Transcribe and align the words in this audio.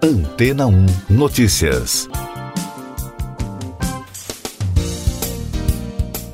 Antena 0.00 0.64
1 0.68 0.86
Notícias. 1.10 2.08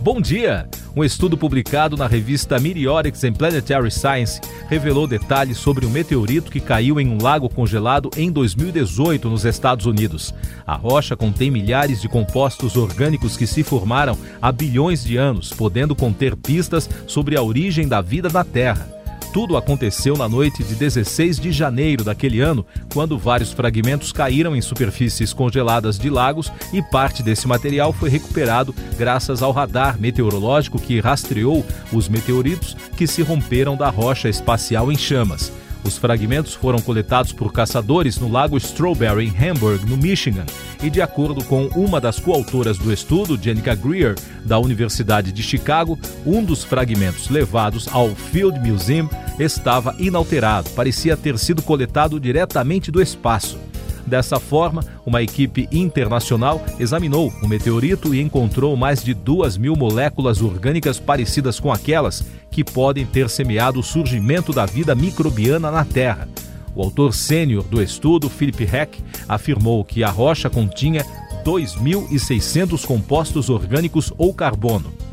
Bom 0.02 0.21
dia! 0.21 0.68
Um 0.94 1.02
estudo 1.02 1.34
publicado 1.38 1.96
na 1.96 2.06
revista 2.06 2.61
Meteorics 2.61 3.24
and 3.24 3.32
Planetary 3.32 3.90
Science 3.90 4.38
revelou 4.69 5.06
detalhes 5.06 5.56
sobre 5.56 5.87
um 5.87 5.90
meteorito 5.90 6.53
que 6.53 6.61
caiu 6.61 7.00
em 7.00 7.08
um 7.08 7.16
lago 7.22 7.48
congelado 7.48 8.11
em 8.18 8.30
2018 8.30 9.30
nos 9.30 9.46
Estados 9.46 9.86
Unidos. 9.86 10.34
A 10.66 10.76
rocha 10.76 11.16
contém 11.16 11.50
milhares 11.50 12.02
de 12.02 12.08
compostos 12.08 12.76
orgânicos 12.76 13.34
que 13.34 13.46
se 13.46 13.62
formaram 13.62 14.18
há 14.42 14.52
bilhões 14.52 15.02
de 15.02 15.16
anos, 15.16 15.54
podendo 15.54 15.96
conter 15.96 16.36
pistas 16.36 16.88
sobre 17.06 17.34
a 17.34 17.42
origem 17.42 17.88
da 17.88 18.02
vida 18.02 18.28
na 18.28 18.44
Terra. 18.44 19.04
Tudo 19.35 19.57
aconteceu 19.57 20.16
na 20.16 20.29
noite 20.29 20.62
de 20.62 20.77
16 20.77 21.41
de 21.41 21.51
janeiro 21.51 22.05
daquele 22.05 22.41
ano, 22.41 22.64
quando 22.93 23.19
vários 23.19 23.51
fragmentos 23.51 24.12
caíram 24.12 24.55
em 24.55 24.62
superfícies 24.62 25.33
congeladas 25.33 25.98
de 25.98 26.09
lagos 26.09 26.52
e 26.73 26.80
parte 26.80 27.20
desse 27.20 27.48
material 27.48 27.92
foi 27.92 28.09
recuperado 28.09 28.73
graças 28.97 29.42
ao 29.42 29.51
radar 29.51 30.01
meteorológico 30.01 30.78
que 30.78 31.01
rastreou 31.01 31.66
os 31.92 32.09
meteoritos 32.09 32.77
que 32.97 33.09
se 33.09 33.23
romperam 33.23 33.77
da 33.77 33.91
rocha 33.91 34.28
espacial 34.28 34.92
em 34.92 34.97
chamas. 34.97 35.51
Os 35.84 35.98
fragmentos 35.98 36.55
foram 36.55 36.79
coletados 36.79 37.30
por 37.30 37.52
caçadores 37.52 38.19
no 38.19 38.30
lago 38.30 38.56
Strawberry, 38.56 39.27
em 39.27 39.51
Hamburg, 39.51 39.84
no 39.84 39.98
Michigan, 39.98 40.47
e 40.83 40.88
de 40.88 41.02
acordo 41.02 41.45
com 41.45 41.66
uma 41.69 42.01
das 42.01 42.19
coautoras 42.19 42.79
do 42.79 42.91
estudo, 42.92 43.38
Jenica 43.41 43.75
Greer, 43.75 44.15
da 44.45 44.59
Universidade 44.59 45.30
de 45.30 45.42
Chicago, 45.42 45.98
um 46.25 46.42
dos 46.42 46.65
fragmentos 46.65 47.28
levados 47.28 47.87
ao 47.89 48.15
Field 48.15 48.59
Museum 48.61 49.09
estava 49.39 49.95
inalterado, 49.98 50.70
parecia 50.70 51.16
ter 51.16 51.39
sido 51.39 51.62
coletado 51.62 52.19
diretamente 52.19 52.91
do 52.91 53.03
espaço. 53.03 53.59
Dessa 54.06 54.38
forma, 54.38 54.84
uma 55.06 55.22
equipe 55.22 55.68
internacional 55.72 56.64
examinou 56.78 57.33
o 57.42 57.48
meteorito 57.48 58.14
e 58.14 58.20
encontrou 58.20 58.77
mais 58.77 59.02
de 59.02 59.14
duas 59.14 59.56
mil 59.56 59.74
moléculas 59.74 60.42
orgânicas 60.42 61.00
parecidas 61.00 61.58
com 61.58 61.72
aquelas 61.72 62.24
que 62.50 62.62
podem 62.62 63.06
ter 63.06 63.30
semeado 63.30 63.80
o 63.80 63.83
surgimento 63.83 64.52
da 64.52 64.66
vida 64.66 64.94
microbiana 64.94 65.70
na 65.70 65.84
Terra. 65.84 66.28
O 66.74 66.83
autor 66.83 67.14
sênior 67.14 67.62
do 67.64 67.80
estudo, 67.80 68.28
Philip 68.28 68.64
Heck, 68.64 69.02
afirmou 69.28 69.84
que 69.84 70.05
a 70.05 70.11
rocha 70.11 70.50
continha 70.50 71.05
2.600 71.44 72.84
compostos 72.84 73.48
orgânicos 73.48 74.12
ou 74.18 74.34
carbono. 74.34 75.03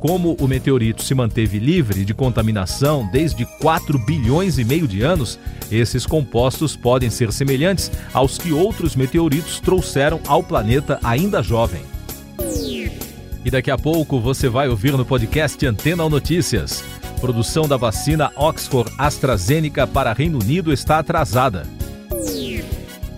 Como 0.00 0.34
o 0.40 0.48
meteorito 0.48 1.02
se 1.02 1.14
manteve 1.14 1.58
livre 1.58 2.06
de 2.06 2.14
contaminação 2.14 3.06
desde 3.12 3.44
4 3.44 3.98
bilhões 3.98 4.56
e 4.56 4.64
meio 4.64 4.88
de 4.88 5.02
anos, 5.02 5.38
esses 5.70 6.06
compostos 6.06 6.74
podem 6.74 7.10
ser 7.10 7.30
semelhantes 7.30 7.92
aos 8.14 8.38
que 8.38 8.50
outros 8.50 8.96
meteoritos 8.96 9.60
trouxeram 9.60 10.18
ao 10.26 10.42
planeta 10.42 10.98
ainda 11.04 11.42
jovem. 11.42 11.82
E 13.44 13.50
daqui 13.50 13.70
a 13.70 13.76
pouco 13.76 14.18
você 14.18 14.48
vai 14.48 14.68
ouvir 14.68 14.92
no 14.92 15.04
podcast 15.04 15.64
Antena 15.66 16.08
Notícias. 16.08 16.82
Produção 17.20 17.68
da 17.68 17.76
vacina 17.76 18.32
Oxford 18.36 18.90
AstraZeneca 18.96 19.86
para 19.86 20.14
Reino 20.14 20.38
Unido 20.40 20.72
está 20.72 20.98
atrasada. 20.98 21.66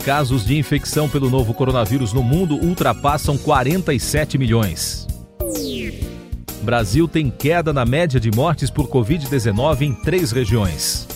Casos 0.04 0.44
de 0.44 0.58
infecção 0.58 1.08
pelo 1.08 1.30
novo 1.30 1.54
coronavírus 1.54 2.12
no 2.12 2.24
mundo 2.24 2.56
ultrapassam 2.56 3.38
47 3.38 4.36
milhões. 4.36 5.11
Brasil 6.62 7.08
tem 7.08 7.28
queda 7.28 7.72
na 7.72 7.84
média 7.84 8.20
de 8.20 8.30
mortes 8.30 8.70
por 8.70 8.86
Covid-19 8.86 9.82
em 9.82 9.92
três 9.92 10.30
regiões. 10.30 11.08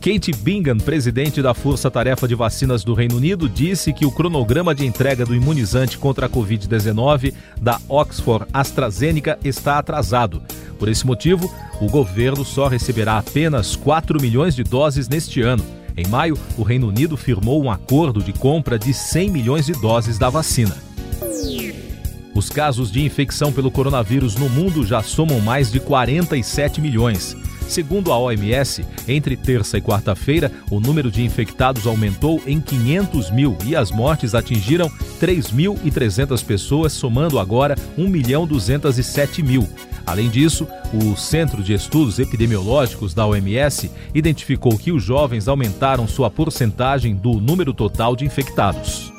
Kate 0.00 0.32
Bingham, 0.32 0.78
presidente 0.78 1.42
da 1.42 1.52
Força 1.52 1.90
Tarefa 1.90 2.26
de 2.26 2.34
Vacinas 2.34 2.82
do 2.82 2.94
Reino 2.94 3.18
Unido, 3.18 3.46
disse 3.46 3.92
que 3.92 4.06
o 4.06 4.10
cronograma 4.10 4.74
de 4.74 4.86
entrega 4.86 5.26
do 5.26 5.34
imunizante 5.34 5.98
contra 5.98 6.24
a 6.24 6.28
Covid-19 6.30 7.34
da 7.60 7.78
Oxford 7.86 8.46
AstraZeneca 8.50 9.38
está 9.44 9.78
atrasado. 9.78 10.42
Por 10.78 10.88
esse 10.88 11.06
motivo, 11.06 11.54
o 11.78 11.86
governo 11.86 12.42
só 12.42 12.66
receberá 12.66 13.18
apenas 13.18 13.76
4 13.76 14.18
milhões 14.18 14.56
de 14.56 14.64
doses 14.64 15.06
neste 15.06 15.42
ano. 15.42 15.64
Em 15.94 16.06
maio, 16.06 16.38
o 16.56 16.62
Reino 16.62 16.88
Unido 16.88 17.18
firmou 17.18 17.62
um 17.62 17.70
acordo 17.70 18.22
de 18.22 18.32
compra 18.32 18.78
de 18.78 18.94
100 18.94 19.28
milhões 19.28 19.66
de 19.66 19.72
doses 19.72 20.18
da 20.18 20.30
vacina. 20.30 20.89
Os 22.34 22.48
casos 22.48 22.90
de 22.90 23.04
infecção 23.04 23.52
pelo 23.52 23.70
coronavírus 23.70 24.36
no 24.36 24.48
mundo 24.48 24.86
já 24.86 25.02
somam 25.02 25.40
mais 25.40 25.70
de 25.70 25.80
47 25.80 26.80
milhões. 26.80 27.36
Segundo 27.66 28.12
a 28.12 28.18
OMS, 28.18 28.84
entre 29.06 29.36
terça 29.36 29.78
e 29.78 29.80
quarta-feira, 29.80 30.50
o 30.70 30.80
número 30.80 31.08
de 31.08 31.22
infectados 31.22 31.86
aumentou 31.86 32.42
em 32.44 32.60
500 32.60 33.30
mil 33.30 33.56
e 33.64 33.76
as 33.76 33.92
mortes 33.92 34.34
atingiram 34.34 34.90
3.300 35.20 36.44
pessoas, 36.44 36.92
somando 36.92 37.38
agora 37.38 37.76
1 37.96 38.08
milhão 38.08 38.44
207 38.44 39.40
mil. 39.42 39.68
Além 40.04 40.28
disso, 40.28 40.66
o 40.92 41.16
Centro 41.16 41.62
de 41.62 41.72
Estudos 41.72 42.18
Epidemiológicos 42.18 43.14
da 43.14 43.24
OMS 43.24 43.88
identificou 44.12 44.76
que 44.76 44.90
os 44.90 45.04
jovens 45.04 45.46
aumentaram 45.46 46.08
sua 46.08 46.28
porcentagem 46.28 47.14
do 47.14 47.34
número 47.34 47.72
total 47.72 48.16
de 48.16 48.24
infectados. 48.24 49.09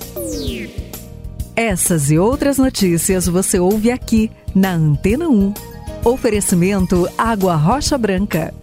Essas 1.57 2.11
e 2.11 2.19
outras 2.19 2.59
notícias 2.59 3.27
você 3.27 3.59
ouve 3.59 3.91
aqui 3.91 4.31
na 4.55 4.73
Antena 4.75 5.29
1. 5.29 5.55
Oferecimento 6.05 7.09
Água 7.17 7.57
Rocha 7.57 7.97
Branca. 7.97 8.58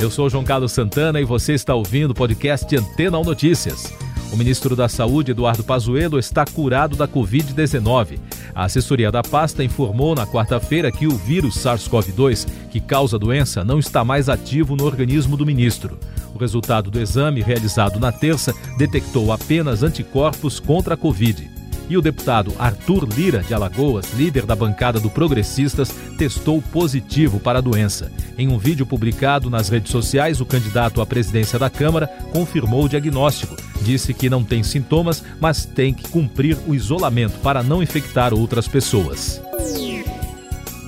Eu 0.00 0.10
sou 0.10 0.30
João 0.30 0.42
Carlos 0.42 0.72
Santana 0.72 1.20
e 1.20 1.26
você 1.26 1.52
está 1.52 1.74
ouvindo 1.74 2.12
o 2.12 2.14
podcast 2.14 2.74
Antena 2.74 3.18
1 3.18 3.22
Notícias. 3.22 3.92
O 4.32 4.36
ministro 4.36 4.74
da 4.74 4.88
Saúde, 4.88 5.32
Eduardo 5.32 5.62
Pazuello, 5.62 6.18
está 6.18 6.42
curado 6.46 6.96
da 6.96 7.06
Covid-19. 7.06 8.18
A 8.54 8.64
assessoria 8.64 9.12
da 9.12 9.22
pasta 9.22 9.62
informou 9.62 10.14
na 10.14 10.26
quarta-feira 10.26 10.90
que 10.90 11.06
o 11.06 11.10
vírus 11.10 11.56
SARS-CoV-2, 11.56 12.48
que 12.70 12.80
causa 12.80 13.16
a 13.16 13.18
doença, 13.18 13.62
não 13.62 13.78
está 13.78 14.02
mais 14.02 14.30
ativo 14.30 14.74
no 14.74 14.86
organismo 14.86 15.36
do 15.36 15.44
ministro. 15.44 15.98
O 16.34 16.38
resultado 16.38 16.90
do 16.90 16.98
exame, 16.98 17.42
realizado 17.42 18.00
na 18.00 18.10
terça, 18.10 18.54
detectou 18.78 19.30
apenas 19.30 19.82
anticorpos 19.82 20.58
contra 20.58 20.94
a 20.94 20.96
Covid. 20.96 21.59
E 21.90 21.96
o 21.96 22.00
deputado 22.00 22.54
Arthur 22.56 23.04
Lira, 23.16 23.42
de 23.42 23.52
Alagoas, 23.52 24.12
líder 24.14 24.46
da 24.46 24.54
bancada 24.54 25.00
do 25.00 25.10
Progressistas, 25.10 25.90
testou 26.16 26.62
positivo 26.62 27.40
para 27.40 27.58
a 27.58 27.60
doença. 27.60 28.12
Em 28.38 28.46
um 28.46 28.56
vídeo 28.56 28.86
publicado 28.86 29.50
nas 29.50 29.68
redes 29.68 29.90
sociais, 29.90 30.40
o 30.40 30.46
candidato 30.46 31.00
à 31.00 31.06
presidência 31.06 31.58
da 31.58 31.68
Câmara 31.68 32.06
confirmou 32.32 32.84
o 32.84 32.88
diagnóstico. 32.88 33.56
Disse 33.82 34.14
que 34.14 34.30
não 34.30 34.44
tem 34.44 34.62
sintomas, 34.62 35.24
mas 35.40 35.66
tem 35.66 35.92
que 35.92 36.08
cumprir 36.08 36.56
o 36.68 36.76
isolamento 36.76 37.40
para 37.40 37.60
não 37.60 37.82
infectar 37.82 38.32
outras 38.32 38.68
pessoas. 38.68 39.42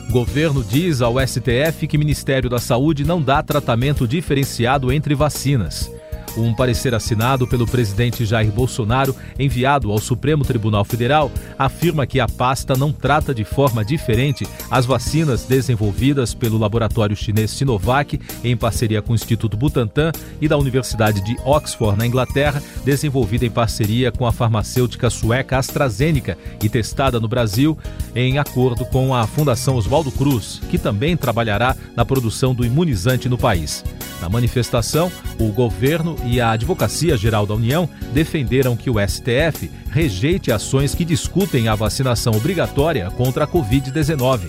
Governo 0.08 0.62
diz 0.62 1.02
ao 1.02 1.14
STF 1.19 1.88
que 1.88 1.98
Ministério 1.98 2.48
da 2.48 2.58
Saúde 2.58 3.02
não 3.02 3.20
dá 3.20 3.43
tratamento 3.43 4.06
diferenciado 4.06 4.93
entre 4.93 5.16
vacinas. 5.16 5.90
Um 6.37 6.55
parecer 6.55 6.94
assinado 6.94 7.46
pelo 7.46 7.67
presidente 7.67 8.25
Jair 8.25 8.50
Bolsonaro, 8.50 9.14
enviado 9.38 9.90
ao 9.90 9.99
Supremo 9.99 10.44
Tribunal 10.44 10.84
Federal, 10.84 11.31
afirma 11.58 12.06
que 12.06 12.20
a 12.20 12.29
pasta 12.29 12.75
não 12.75 12.93
trata 12.93 13.34
de 13.34 13.44
forma 13.44 13.84
diferente 13.84 14.46
as 14.70 14.87
vacinas 14.87 15.44
desenvolvidas 15.44 16.34
pelo 16.34 16.58
laboratório 16.58 17.14
chinês 17.14 17.50
Sinovac, 17.50 18.19
em 18.43 18.56
parceria 18.56 19.02
com 19.02 19.12
o 19.12 19.14
Instituto 19.14 19.56
Butantan, 19.56 20.12
e 20.40 20.49
da 20.49 20.56
Universidade 20.56 21.20
de 21.20 21.37
Oxford, 21.44 21.99
na 21.99 22.06
Inglaterra, 22.06 22.62
desenvolvida 22.84 23.44
em 23.44 23.50
parceria 23.50 24.11
com 24.11 24.26
a 24.26 24.32
farmacêutica 24.32 25.11
sueca 25.11 25.58
AstraZeneca 25.58 26.38
e 26.62 26.69
testada 26.69 27.20
no 27.20 27.29
Brasil 27.29 27.76
em 28.14 28.38
acordo 28.38 28.84
com 28.87 29.14
a 29.14 29.26
Fundação 29.26 29.76
Oswaldo 29.76 30.11
Cruz, 30.11 30.61
que 30.70 30.79
também 30.79 31.17
trabalhará 31.17 31.76
na 31.96 32.05
produção 32.05 32.55
do 32.55 32.64
imunizante 32.64 33.29
no 33.29 33.38
país. 33.38 33.84
Na 34.22 34.28
manifestação, 34.28 35.10
o 35.36 35.48
governo 35.48 36.16
e 36.24 36.40
a 36.40 36.52
Advocacia 36.52 37.16
Geral 37.16 37.44
da 37.44 37.54
União 37.54 37.88
defenderam 38.14 38.76
que 38.76 38.88
o 38.88 38.94
STF 39.04 39.69
rejeite 39.90 40.52
ações 40.52 40.94
que 40.94 41.04
discutem 41.04 41.66
a 41.66 41.74
vacinação 41.74 42.32
obrigatória 42.32 43.10
contra 43.10 43.42
a 43.42 43.48
Covid-19. 43.48 44.42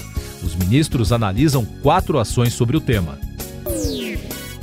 Os 0.43 0.55
ministros 0.55 1.11
analisam 1.11 1.65
quatro 1.81 2.19
ações 2.19 2.53
sobre 2.53 2.77
o 2.77 2.81
tema. 2.81 3.17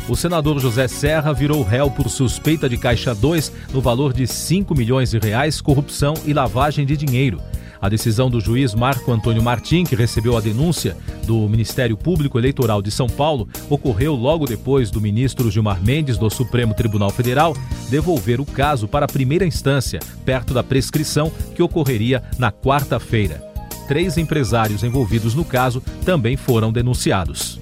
O 0.08 0.14
senador 0.14 0.60
José 0.60 0.86
Serra 0.86 1.32
virou 1.32 1.64
réu 1.64 1.90
por 1.90 2.08
suspeita 2.08 2.68
de 2.68 2.76
Caixa 2.76 3.12
2 3.12 3.52
no 3.72 3.80
valor 3.80 4.12
de 4.12 4.28
5 4.28 4.76
milhões 4.76 5.10
de 5.10 5.18
reais, 5.18 5.60
corrupção 5.60 6.14
e 6.24 6.32
lavagem 6.32 6.86
de 6.86 6.96
dinheiro. 6.96 7.40
A 7.82 7.88
decisão 7.88 8.28
do 8.28 8.40
juiz 8.40 8.74
Marco 8.74 9.10
Antônio 9.10 9.42
Martim, 9.42 9.84
que 9.84 9.96
recebeu 9.96 10.36
a 10.36 10.40
denúncia 10.40 10.96
do 11.30 11.48
Ministério 11.48 11.96
Público 11.96 12.40
Eleitoral 12.40 12.82
de 12.82 12.90
São 12.90 13.06
Paulo, 13.06 13.48
ocorreu 13.68 14.16
logo 14.16 14.46
depois 14.46 14.90
do 14.90 15.00
ministro 15.00 15.48
Gilmar 15.48 15.80
Mendes, 15.80 16.18
do 16.18 16.28
Supremo 16.28 16.74
Tribunal 16.74 17.10
Federal, 17.10 17.56
devolver 17.88 18.40
o 18.40 18.44
caso 18.44 18.88
para 18.88 19.04
a 19.04 19.08
primeira 19.08 19.46
instância, 19.46 20.00
perto 20.24 20.52
da 20.52 20.64
prescrição 20.64 21.30
que 21.54 21.62
ocorreria 21.62 22.20
na 22.36 22.50
quarta-feira. 22.50 23.48
Três 23.86 24.18
empresários 24.18 24.82
envolvidos 24.82 25.32
no 25.32 25.44
caso 25.44 25.80
também 26.04 26.36
foram 26.36 26.72
denunciados. 26.72 27.60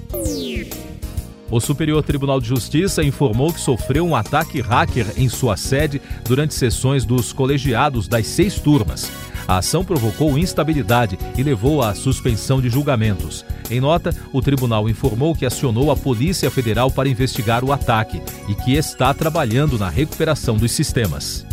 O 1.51 1.61
Superior 1.61 2.03
Tribunal 2.03 2.41
de 2.41 2.49
Justiça 2.49 3.05
informou 3.05 3.53
que 3.53 3.61
sofreu 3.61 4.07
um 4.07 4.17
ataque 4.17 4.63
hacker 4.63 5.13
em 5.15 5.29
sua 5.29 5.59
sede 5.59 6.01
durante 6.25 6.55
sessões 6.55 7.05
dos 7.05 7.35
colegiados 7.35 8.09
das 8.09 8.27
seis 8.27 8.59
turmas. 8.59 9.11
A 9.47 9.59
ação 9.59 9.83
provocou 9.83 10.39
instabilidade 10.39 11.19
e 11.37 11.43
levou 11.43 11.83
à 11.83 11.95
suspensão 11.95 12.61
de 12.61 12.69
julgamentos. 12.69 13.47
Em 13.71 13.81
nota, 13.81 14.15
o 14.33 14.41
tribunal 14.41 14.89
informou 14.89 15.35
que 15.35 15.45
acionou 15.45 15.91
a 15.91 15.97
Polícia 15.97 16.51
Federal 16.51 16.91
para 16.91 17.09
investigar 17.09 17.65
o 17.65 17.73
ataque 17.73 18.23
e 18.49 18.55
que 18.55 18.75
está 18.75 19.13
trabalhando 19.13 19.79
na 19.79 19.89
recuperação 19.89 20.57
dos 20.57 20.73
sistemas. 20.73 21.47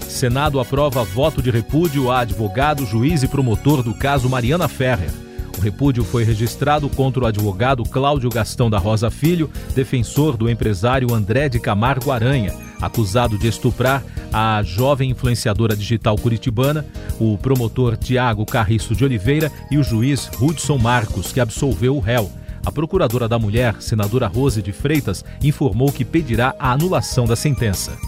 Senado 0.00 0.58
aprova 0.58 1.04
voto 1.04 1.42
de 1.42 1.50
repúdio 1.50 2.10
a 2.10 2.20
advogado, 2.20 2.86
juiz 2.86 3.22
e 3.22 3.28
promotor 3.28 3.82
do 3.82 3.94
caso 3.94 4.28
Mariana 4.28 4.68
Ferrer. 4.68 5.27
O 5.58 5.60
repúdio 5.60 6.04
foi 6.04 6.22
registrado 6.22 6.88
contra 6.88 7.24
o 7.24 7.26
advogado 7.26 7.82
Cláudio 7.82 8.30
Gastão 8.30 8.70
da 8.70 8.78
Rosa 8.78 9.10
Filho, 9.10 9.50
defensor 9.74 10.36
do 10.36 10.48
empresário 10.48 11.12
André 11.12 11.48
de 11.48 11.58
Camargo 11.58 12.12
Aranha, 12.12 12.54
acusado 12.80 13.36
de 13.36 13.48
estuprar 13.48 14.04
a 14.32 14.62
jovem 14.62 15.10
influenciadora 15.10 15.74
digital 15.74 16.16
curitibana, 16.16 16.86
o 17.18 17.36
promotor 17.36 17.96
Tiago 17.96 18.46
Carriço 18.46 18.94
de 18.94 19.04
Oliveira 19.04 19.50
e 19.68 19.78
o 19.78 19.82
juiz 19.82 20.30
Hudson 20.40 20.78
Marcos, 20.78 21.32
que 21.32 21.40
absolveu 21.40 21.96
o 21.96 22.00
réu. 22.00 22.30
A 22.64 22.70
procuradora 22.70 23.26
da 23.26 23.38
mulher, 23.38 23.74
senadora 23.80 24.28
Rose 24.28 24.62
de 24.62 24.70
Freitas, 24.70 25.24
informou 25.42 25.90
que 25.90 26.04
pedirá 26.04 26.54
a 26.56 26.70
anulação 26.70 27.26
da 27.26 27.34
sentença. 27.34 27.98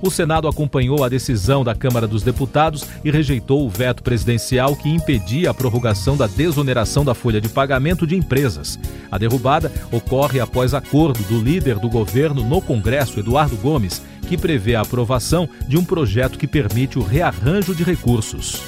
O 0.00 0.10
Senado 0.10 0.46
acompanhou 0.46 1.02
a 1.02 1.08
decisão 1.08 1.64
da 1.64 1.74
Câmara 1.74 2.06
dos 2.06 2.22
Deputados 2.22 2.84
e 3.04 3.10
rejeitou 3.10 3.64
o 3.64 3.70
veto 3.70 4.02
presidencial 4.02 4.76
que 4.76 4.88
impedia 4.88 5.50
a 5.50 5.54
prorrogação 5.54 6.16
da 6.16 6.26
desoneração 6.26 7.04
da 7.04 7.14
folha 7.14 7.40
de 7.40 7.48
pagamento 7.48 8.06
de 8.06 8.14
empresas. 8.14 8.78
A 9.10 9.16
derrubada 9.16 9.72
ocorre 9.90 10.38
após 10.38 10.74
acordo 10.74 11.22
do 11.24 11.40
líder 11.40 11.78
do 11.78 11.88
governo 11.88 12.44
no 12.44 12.60
Congresso, 12.60 13.18
Eduardo 13.18 13.56
Gomes, 13.56 14.02
que 14.28 14.36
prevê 14.36 14.74
a 14.74 14.82
aprovação 14.82 15.48
de 15.66 15.78
um 15.78 15.84
projeto 15.84 16.38
que 16.38 16.46
permite 16.46 16.98
o 16.98 17.02
rearranjo 17.02 17.74
de 17.74 17.82
recursos. 17.82 18.60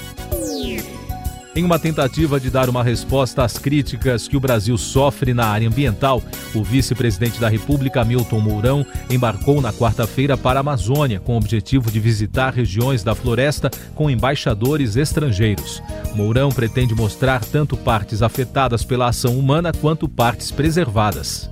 Em 1.58 1.64
uma 1.64 1.76
tentativa 1.76 2.38
de 2.38 2.50
dar 2.50 2.70
uma 2.70 2.84
resposta 2.84 3.42
às 3.42 3.58
críticas 3.58 4.28
que 4.28 4.36
o 4.36 4.40
Brasil 4.40 4.78
sofre 4.78 5.34
na 5.34 5.46
área 5.46 5.66
ambiental, 5.66 6.22
o 6.54 6.62
vice-presidente 6.62 7.40
da 7.40 7.48
República, 7.48 8.04
Milton 8.04 8.38
Mourão, 8.38 8.86
embarcou 9.10 9.60
na 9.60 9.72
quarta-feira 9.72 10.36
para 10.36 10.60
a 10.60 10.62
Amazônia 10.62 11.18
com 11.18 11.34
o 11.34 11.36
objetivo 11.36 11.90
de 11.90 11.98
visitar 11.98 12.54
regiões 12.54 13.02
da 13.02 13.12
floresta 13.12 13.72
com 13.96 14.08
embaixadores 14.08 14.94
estrangeiros. 14.94 15.82
Mourão 16.14 16.50
pretende 16.50 16.94
mostrar 16.94 17.44
tanto 17.44 17.76
partes 17.76 18.22
afetadas 18.22 18.84
pela 18.84 19.08
ação 19.08 19.36
humana 19.36 19.72
quanto 19.72 20.08
partes 20.08 20.52
preservadas. 20.52 21.50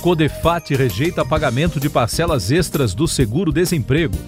Codefat 0.00 0.74
rejeita 0.74 1.24
pagamento 1.24 1.78
de 1.78 1.88
parcelas 1.88 2.50
extras 2.50 2.92
do 2.92 3.06
seguro-desemprego. 3.06 4.18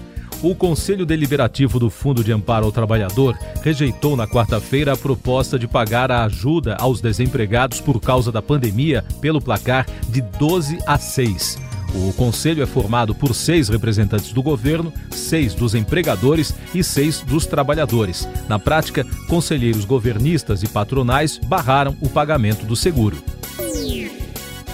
O 0.43 0.55
Conselho 0.55 1.05
Deliberativo 1.05 1.79
do 1.79 1.87
Fundo 1.91 2.23
de 2.23 2.31
Amparo 2.31 2.65
ao 2.65 2.71
Trabalhador 2.71 3.37
rejeitou 3.61 4.17
na 4.17 4.27
quarta-feira 4.27 4.93
a 4.93 4.97
proposta 4.97 5.59
de 5.59 5.67
pagar 5.67 6.11
a 6.11 6.23
ajuda 6.23 6.75
aos 6.79 6.99
desempregados 6.99 7.79
por 7.79 8.01
causa 8.01 8.31
da 8.31 8.41
pandemia 8.41 9.05
pelo 9.21 9.39
placar 9.39 9.85
de 10.09 10.19
12 10.19 10.79
a 10.87 10.97
6. 10.97 11.59
O 11.93 12.11
conselho 12.13 12.63
é 12.63 12.65
formado 12.65 13.13
por 13.13 13.35
seis 13.35 13.69
representantes 13.69 14.33
do 14.33 14.41
governo, 14.41 14.91
seis 15.11 15.53
dos 15.53 15.75
empregadores 15.75 16.55
e 16.73 16.83
seis 16.83 17.21
dos 17.21 17.45
trabalhadores. 17.45 18.27
Na 18.49 18.57
prática, 18.57 19.05
conselheiros 19.27 19.85
governistas 19.85 20.63
e 20.63 20.67
patronais 20.67 21.37
barraram 21.37 21.95
o 22.01 22.09
pagamento 22.09 22.65
do 22.65 22.75
seguro. 22.75 23.21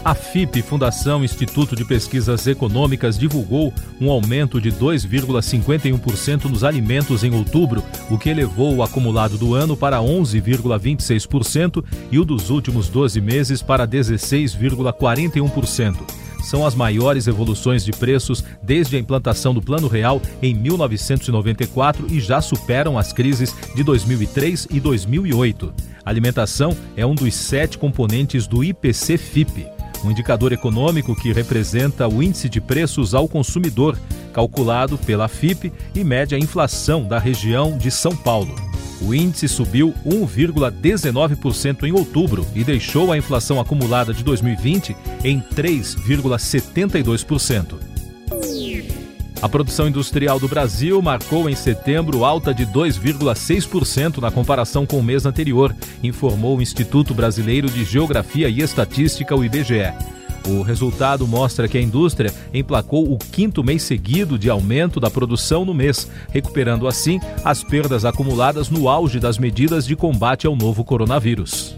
A 0.07 0.15
FIP, 0.15 0.61
Fundação 0.61 1.21
Instituto 1.21 1.75
de 1.75 1.83
Pesquisas 1.83 2.47
Econômicas, 2.47 3.19
divulgou 3.19 3.73
um 3.99 4.09
aumento 4.09 4.61
de 4.61 4.71
2,51% 4.71 6.45
nos 6.45 6.63
alimentos 6.63 7.25
em 7.25 7.35
outubro, 7.35 7.83
o 8.09 8.17
que 8.17 8.29
elevou 8.29 8.73
o 8.73 8.81
acumulado 8.81 9.37
do 9.37 9.53
ano 9.53 9.75
para 9.75 9.97
11,26% 9.97 11.83
e 12.09 12.17
o 12.17 12.23
dos 12.23 12.49
últimos 12.49 12.87
12 12.87 13.19
meses 13.19 13.61
para 13.61 13.85
16,41% 13.85 15.97
são 16.41 16.65
as 16.65 16.73
maiores 16.73 17.27
evoluções 17.27 17.83
de 17.83 17.91
preços 17.91 18.41
desde 18.63 18.95
a 18.95 18.99
implantação 18.99 19.53
do 19.53 19.61
Plano 19.61 19.89
Real 19.89 20.21
em 20.41 20.53
1994 20.53 22.07
e 22.09 22.21
já 22.21 22.39
superam 22.39 22.97
as 22.97 23.11
crises 23.11 23.53
de 23.75 23.83
2003 23.83 24.69
e 24.71 24.79
2008. 24.79 25.73
A 26.05 26.09
alimentação 26.09 26.73
é 26.95 27.05
um 27.05 27.13
dos 27.13 27.35
sete 27.35 27.77
componentes 27.77 28.47
do 28.47 28.63
IPC-FIP 28.63 29.75
um 30.03 30.11
indicador 30.11 30.51
econômico 30.51 31.15
que 31.15 31.31
representa 31.31 32.07
o 32.07 32.21
índice 32.21 32.49
de 32.49 32.61
preços 32.61 33.13
ao 33.13 33.27
consumidor, 33.27 33.97
calculado 34.33 34.97
pela 34.97 35.27
FIP 35.27 35.71
e 35.95 36.03
mede 36.03 36.35
a 36.35 36.39
inflação 36.39 37.03
da 37.03 37.19
região 37.19 37.77
de 37.77 37.89
São 37.89 38.15
Paulo. 38.15 38.53
O 39.01 39.13
índice 39.13 39.47
subiu 39.47 39.93
1,19% 40.05 41.83
em 41.83 41.91
outubro 41.91 42.45
e 42.55 42.63
deixou 42.63 43.11
a 43.11 43.17
inflação 43.17 43.59
acumulada 43.59 44.13
de 44.13 44.23
2020 44.23 44.95
em 45.23 45.39
3,72%. 45.39 47.86
A 49.39 49.47
produção 49.47 49.87
industrial 49.87 50.39
do 50.39 50.47
Brasil 50.47 50.99
marcou 50.99 51.47
em 51.47 51.53
setembro 51.53 52.25
alta 52.25 52.51
de 52.51 52.65
2,6% 52.65 54.17
na 54.17 54.31
comparação 54.31 54.83
com 54.83 54.97
o 54.97 55.03
mês 55.03 55.27
anterior, 55.27 55.75
informou 56.01 56.57
o 56.57 56.61
Instituto 56.61 57.13
Brasileiro 57.13 57.69
de 57.69 57.85
Geografia 57.85 58.49
e 58.49 58.61
Estatística, 58.61 59.35
o 59.35 59.45
IBGE. 59.45 59.93
O 60.47 60.63
resultado 60.63 61.27
mostra 61.27 61.67
que 61.67 61.77
a 61.77 61.81
indústria 61.81 62.33
emplacou 62.51 63.11
o 63.11 63.17
quinto 63.17 63.63
mês 63.63 63.83
seguido 63.83 64.39
de 64.39 64.49
aumento 64.49 64.99
da 64.99 65.09
produção 65.09 65.63
no 65.63 65.73
mês, 65.73 66.09
recuperando 66.31 66.87
assim 66.87 67.19
as 67.45 67.63
perdas 67.63 68.05
acumuladas 68.05 68.69
no 68.69 68.89
auge 68.89 69.19
das 69.19 69.37
medidas 69.37 69.85
de 69.85 69.95
combate 69.95 70.47
ao 70.47 70.55
novo 70.55 70.83
coronavírus. 70.83 71.77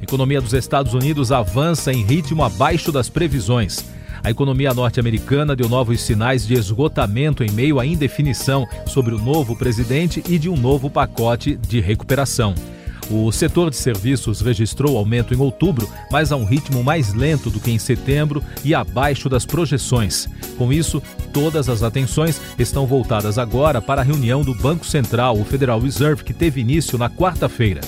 A 0.00 0.02
economia 0.02 0.40
dos 0.40 0.54
Estados 0.54 0.94
Unidos 0.94 1.30
avança 1.32 1.92
em 1.92 2.02
ritmo 2.02 2.42
abaixo 2.42 2.90
das 2.90 3.10
previsões. 3.10 3.97
A 4.22 4.30
economia 4.30 4.74
norte-americana 4.74 5.54
deu 5.54 5.68
novos 5.68 6.00
sinais 6.00 6.46
de 6.46 6.54
esgotamento 6.54 7.44
em 7.44 7.50
meio 7.50 7.78
à 7.78 7.86
indefinição 7.86 8.66
sobre 8.86 9.14
o 9.14 9.18
novo 9.18 9.56
presidente 9.56 10.22
e 10.28 10.38
de 10.38 10.48
um 10.48 10.56
novo 10.56 10.90
pacote 10.90 11.56
de 11.56 11.80
recuperação. 11.80 12.54
O 13.10 13.32
setor 13.32 13.70
de 13.70 13.76
serviços 13.76 14.42
registrou 14.42 14.98
aumento 14.98 15.32
em 15.32 15.38
outubro, 15.38 15.88
mas 16.10 16.30
a 16.30 16.36
um 16.36 16.44
ritmo 16.44 16.84
mais 16.84 17.14
lento 17.14 17.48
do 17.48 17.58
que 17.58 17.70
em 17.70 17.78
setembro 17.78 18.42
e 18.62 18.74
abaixo 18.74 19.30
das 19.30 19.46
projeções. 19.46 20.28
Com 20.58 20.70
isso, 20.70 21.02
todas 21.32 21.70
as 21.70 21.82
atenções 21.82 22.38
estão 22.58 22.86
voltadas 22.86 23.38
agora 23.38 23.80
para 23.80 24.02
a 24.02 24.04
reunião 24.04 24.42
do 24.42 24.54
Banco 24.54 24.84
Central, 24.84 25.38
o 25.38 25.44
Federal 25.44 25.80
Reserve, 25.80 26.22
que 26.22 26.34
teve 26.34 26.60
início 26.60 26.98
na 26.98 27.08
quarta-feira. 27.08 27.80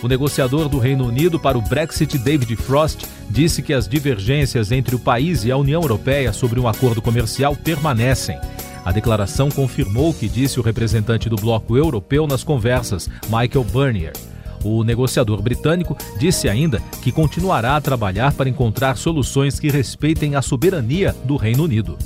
O 0.00 0.06
negociador 0.06 0.68
do 0.68 0.78
Reino 0.78 1.06
Unido 1.06 1.40
para 1.40 1.58
o 1.58 1.62
Brexit, 1.62 2.18
David 2.18 2.54
Frost, 2.54 3.04
disse 3.28 3.60
que 3.60 3.74
as 3.74 3.88
divergências 3.88 4.70
entre 4.70 4.94
o 4.94 4.98
país 4.98 5.44
e 5.44 5.50
a 5.50 5.56
União 5.56 5.82
Europeia 5.82 6.32
sobre 6.32 6.60
um 6.60 6.68
acordo 6.68 7.02
comercial 7.02 7.56
permanecem. 7.56 8.38
A 8.84 8.92
declaração 8.92 9.50
confirmou 9.50 10.10
o 10.10 10.14
que 10.14 10.28
disse 10.28 10.60
o 10.60 10.62
representante 10.62 11.28
do 11.28 11.34
bloco 11.34 11.76
europeu 11.76 12.28
nas 12.28 12.44
conversas, 12.44 13.10
Michael 13.24 13.64
Barnier. 13.64 14.12
O 14.64 14.84
negociador 14.84 15.42
britânico 15.42 15.96
disse 16.18 16.48
ainda 16.48 16.80
que 17.02 17.12
continuará 17.12 17.76
a 17.76 17.80
trabalhar 17.80 18.32
para 18.34 18.48
encontrar 18.48 18.96
soluções 18.96 19.58
que 19.58 19.68
respeitem 19.68 20.36
a 20.36 20.42
soberania 20.42 21.14
do 21.24 21.36
Reino 21.36 21.64
Unido. 21.64 21.98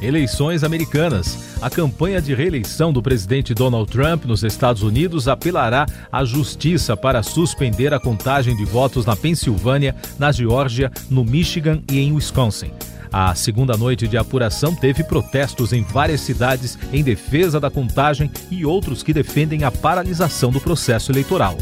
Eleições 0.00 0.62
americanas. 0.62 1.56
a 1.62 1.70
campanha 1.70 2.20
de 2.20 2.34
reeleição 2.34 2.92
do 2.92 3.02
presidente 3.02 3.54
Donald 3.54 3.90
Trump 3.90 4.26
nos 4.26 4.44
Estados 4.44 4.82
Unidos 4.82 5.26
apelará 5.26 5.86
à 6.12 6.24
justiça 6.24 6.96
para 6.96 7.22
suspender 7.22 7.94
a 7.94 7.98
contagem 7.98 8.54
de 8.54 8.64
votos 8.64 9.06
na 9.06 9.16
Pensilvânia, 9.16 9.96
na 10.18 10.30
Geórgia, 10.30 10.92
no 11.08 11.24
Michigan 11.24 11.82
e 11.90 11.98
em 11.98 12.12
Wisconsin. 12.12 12.70
A 13.10 13.34
segunda 13.34 13.76
noite 13.76 14.06
de 14.06 14.18
apuração 14.18 14.74
teve 14.74 15.02
protestos 15.02 15.72
em 15.72 15.82
várias 15.82 16.20
cidades 16.20 16.78
em 16.92 17.02
defesa 17.02 17.58
da 17.58 17.70
contagem 17.70 18.30
e 18.50 18.66
outros 18.66 19.02
que 19.02 19.14
defendem 19.14 19.64
a 19.64 19.70
paralisação 19.70 20.50
do 20.50 20.60
processo 20.60 21.10
eleitoral. 21.10 21.56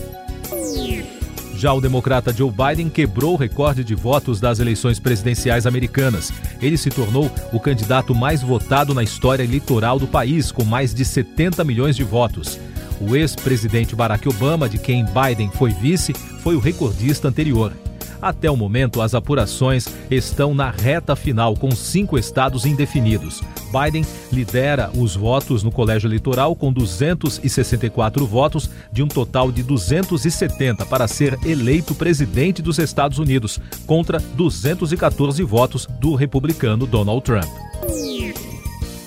Já 1.64 1.73
o 1.73 1.80
democrata 1.80 2.30
Joe 2.30 2.52
Biden 2.52 2.90
quebrou 2.90 3.33
o 3.33 3.37
recorde 3.38 3.83
de 3.83 3.94
votos 3.94 4.38
das 4.38 4.59
eleições 4.59 4.99
presidenciais 4.99 5.66
americanas. 5.66 6.30
Ele 6.61 6.76
se 6.76 6.90
tornou 6.90 7.30
o 7.54 7.59
candidato 7.59 8.14
mais 8.14 8.42
votado 8.42 8.92
na 8.92 9.02
história 9.02 9.42
eleitoral 9.42 9.99
do 9.99 10.06
país, 10.06 10.52
com 10.52 10.62
mais 10.62 10.92
de 10.92 11.06
70 11.06 11.64
milhões 11.64 11.97
de 11.97 12.04
votos. 12.04 12.61
O 13.00 13.16
ex-presidente 13.16 13.97
Barack 13.97 14.28
Obama, 14.28 14.68
de 14.68 14.76
quem 14.76 15.06
Biden 15.06 15.50
foi 15.54 15.71
vice, 15.71 16.12
foi 16.42 16.54
o 16.54 16.61
recordista 16.61 17.28
anterior. 17.28 17.73
Até 18.21 18.50
o 18.50 18.56
momento, 18.59 19.00
as 19.00 19.14
apurações 19.14 19.87
estão 20.11 20.54
na 20.54 20.71
reta 20.71 21.16
final, 21.16 21.56
com 21.56 21.71
cinco 21.71 22.18
estados 22.18 22.66
indefinidos. 22.66 23.40
Biden 23.75 24.07
lidera 24.33 24.90
os 24.97 25.16
votos 25.16 25.64
no 25.64 25.73
colégio 25.73 26.07
eleitoral 26.07 26.54
com 26.54 26.73
264 26.73 28.25
votos, 28.25 28.71
de 28.93 29.02
um 29.02 29.09
total 29.09 29.50
de 29.50 29.62
270 29.62 30.87
para 30.87 31.09
ser 31.09 31.37
eleito 31.45 31.95
presidente 31.95 32.62
dos 32.62 32.78
Estados 32.78 33.19
Unidos, 33.19 33.61
contra 33.87 34.19
214 34.19 35.43
votos 35.43 35.87
do 35.99 36.14
republicano 36.14 36.87
Donald 36.87 37.23
Trump. 37.23 37.50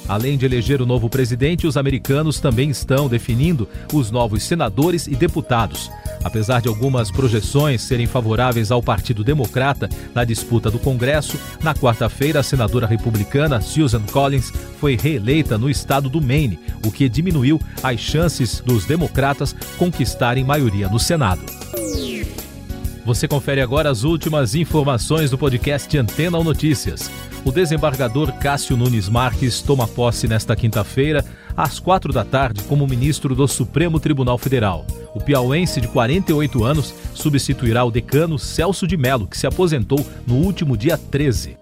Além 0.07 0.37
de 0.37 0.45
eleger 0.45 0.81
o 0.81 0.85
novo 0.85 1.09
presidente, 1.09 1.67
os 1.67 1.75
americanos 1.75 2.39
também 2.39 2.69
estão 2.69 3.09
definindo 3.09 3.67
os 3.93 4.09
novos 4.09 4.43
senadores 4.43 5.05
e 5.05 5.15
deputados. 5.15 5.91
Apesar 6.23 6.61
de 6.61 6.67
algumas 6.67 7.11
projeções 7.11 7.81
serem 7.81 8.07
favoráveis 8.07 8.71
ao 8.71 8.81
Partido 8.81 9.23
Democrata 9.23 9.89
na 10.13 10.23
disputa 10.23 10.69
do 10.69 10.79
Congresso, 10.79 11.39
na 11.61 11.73
quarta-feira 11.73 12.39
a 12.39 12.43
senadora 12.43 12.87
republicana 12.87 13.61
Susan 13.61 14.01
Collins 14.11 14.51
foi 14.79 14.95
reeleita 14.95 15.57
no 15.57 15.69
estado 15.69 16.09
do 16.09 16.21
Maine, 16.21 16.59
o 16.85 16.91
que 16.91 17.07
diminuiu 17.07 17.59
as 17.81 17.99
chances 17.99 18.61
dos 18.65 18.85
democratas 18.85 19.55
conquistarem 19.77 20.43
maioria 20.43 20.87
no 20.87 20.99
Senado. 20.99 21.41
Você 23.07 23.25
confere 23.25 23.61
agora 23.61 23.89
as 23.89 24.03
últimas 24.03 24.53
informações 24.53 25.31
do 25.31 25.37
podcast 25.37 25.97
Antena 25.97 26.37
ou 26.37 26.43
Notícias. 26.43 27.09
O 27.45 27.53
desembargador 27.53 28.33
Cássio 28.33 28.75
Nunes 28.75 29.07
Marques 29.07 29.61
toma 29.61 29.87
posse 29.87 30.27
nesta 30.27 30.57
quinta-feira, 30.57 31.23
às 31.55 31.79
quatro 31.79 32.11
da 32.11 32.25
tarde, 32.25 32.61
como 32.63 32.85
ministro 32.85 33.33
do 33.33 33.47
Supremo 33.47 33.97
Tribunal 33.97 34.37
Federal. 34.37 34.85
O 35.17 35.19
piauense 35.19 35.81
de 35.81 35.87
48 35.87 36.63
anos 36.63 36.93
substituirá 37.15 37.83
o 37.83 37.89
decano 37.89 38.37
Celso 38.37 38.85
de 38.85 38.95
Mello, 38.95 39.25
que 39.25 39.35
se 39.35 39.47
aposentou 39.47 40.05
no 40.27 40.35
último 40.35 40.77
dia 40.77 40.95
13. 40.95 41.57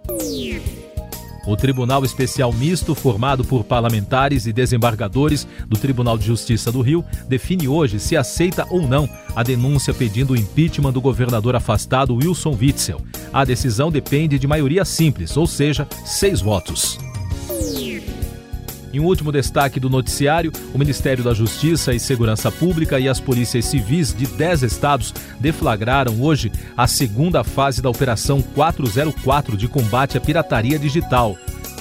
O 1.48 1.56
Tribunal 1.56 2.04
Especial 2.04 2.52
Misto, 2.52 2.94
formado 2.94 3.46
por 3.46 3.64
parlamentares 3.64 4.46
e 4.46 4.52
desembargadores 4.52 5.48
do 5.70 5.78
Tribunal 5.78 6.18
de 6.18 6.26
Justiça 6.26 6.70
do 6.70 6.82
Rio, 6.82 7.06
define 7.30 7.66
hoje 7.66 7.98
se 7.98 8.18
aceita 8.18 8.68
ou 8.70 8.86
não 8.86 9.08
a 9.34 9.42
denúncia 9.42 9.94
pedindo 9.94 10.34
o 10.34 10.38
impeachment 10.38 10.92
do 10.92 11.00
governador 11.00 11.56
afastado 11.56 12.14
Wilson 12.14 12.58
Witzel. 12.60 13.00
A 13.32 13.46
decisão 13.46 13.90
depende 13.90 14.38
de 14.38 14.48
maioria 14.48 14.84
simples, 14.84 15.38
ou 15.38 15.48
seja, 15.48 15.88
seis 16.04 16.42
votos. 16.42 17.00
Em 18.96 19.00
um 19.02 19.08
último 19.08 19.30
destaque 19.30 19.78
do 19.78 19.90
noticiário, 19.90 20.54
o 20.74 20.78
Ministério 20.78 21.22
da 21.22 21.34
Justiça 21.34 21.94
e 21.94 22.00
Segurança 22.00 22.50
Pública 22.50 22.98
e 22.98 23.10
as 23.10 23.20
polícias 23.20 23.66
civis 23.66 24.14
de 24.14 24.26
10 24.26 24.64
estados 24.64 25.14
deflagraram 25.38 26.22
hoje 26.22 26.50
a 26.78 26.88
segunda 26.88 27.44
fase 27.44 27.82
da 27.82 27.90
Operação 27.90 28.42
404 28.42 29.58
de 29.58 29.68
combate 29.68 30.18
à 30.18 30.22
pirataria 30.22 30.80
digital. 30.80 31.36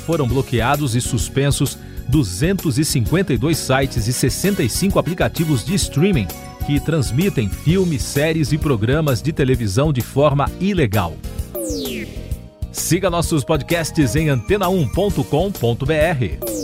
Foram 0.04 0.26
bloqueados 0.26 0.96
e 0.96 1.00
suspensos 1.00 1.78
252 2.08 3.58
sites 3.58 4.08
e 4.08 4.12
65 4.12 4.98
aplicativos 4.98 5.64
de 5.64 5.76
streaming 5.76 6.26
que 6.66 6.80
transmitem 6.80 7.48
filmes, 7.48 8.02
séries 8.02 8.50
e 8.50 8.58
programas 8.58 9.22
de 9.22 9.32
televisão 9.32 9.92
de 9.92 10.00
forma 10.00 10.50
ilegal. 10.60 11.16
Siga 12.72 13.08
nossos 13.08 13.44
podcasts 13.44 14.16
em 14.16 14.26
antena1.com.br. 14.26 16.63